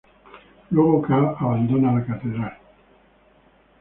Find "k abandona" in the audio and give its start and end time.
1.03-1.93